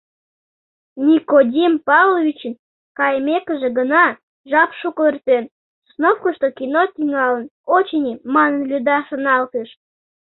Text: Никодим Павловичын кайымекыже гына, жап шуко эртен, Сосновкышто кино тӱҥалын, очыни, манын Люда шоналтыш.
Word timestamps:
Никодим 1.05 1.73
Павловичын 1.87 2.53
кайымекыже 2.97 3.69
гына, 3.77 4.05
жап 4.49 4.71
шуко 4.79 5.01
эртен, 5.11 5.43
Сосновкышто 5.83 6.47
кино 6.57 6.83
тӱҥалын, 6.93 7.45
очыни, 7.75 8.13
манын 8.33 8.61
Люда 8.69 8.97
шоналтыш. 9.07 9.69